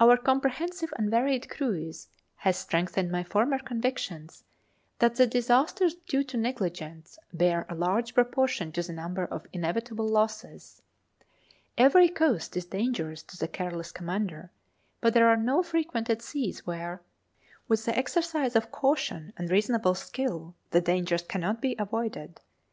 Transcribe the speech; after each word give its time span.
Our 0.00 0.16
comprehensive 0.16 0.92
and 0.98 1.08
varied 1.08 1.48
cruise 1.48 2.08
has 2.38 2.56
strengthened 2.56 3.12
my 3.12 3.22
former 3.22 3.60
convictions 3.60 4.42
that 4.98 5.14
the 5.14 5.24
disasters 5.28 5.94
due 5.94 6.24
to 6.24 6.36
negligence 6.36 7.16
bear 7.32 7.64
a 7.68 7.76
large 7.76 8.12
proportion 8.12 8.72
to 8.72 8.82
the 8.82 8.92
number 8.92 9.22
of 9.24 9.46
inevitable 9.52 10.08
losses. 10.08 10.82
Every 11.78 12.08
coast 12.08 12.56
is 12.56 12.64
dangerous 12.64 13.22
to 13.22 13.36
the 13.38 13.46
careless 13.46 13.92
commander; 13.92 14.50
but 15.00 15.14
there 15.14 15.28
are 15.28 15.36
no 15.36 15.62
frequented 15.62 16.22
seas 16.22 16.66
where, 16.66 17.00
with 17.68 17.84
the 17.84 17.96
exercise 17.96 18.56
of 18.56 18.72
caution 18.72 19.32
and 19.36 19.48
reasonable 19.48 19.94
skill, 19.94 20.56
the 20.72 20.80
dangers 20.80 21.22
cannot 21.22 21.62
be 21.62 21.76
avoided. 21.78 22.40